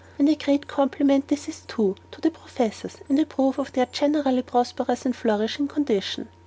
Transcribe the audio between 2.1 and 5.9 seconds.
the professors, and a proof of their generally prosperous and flourishing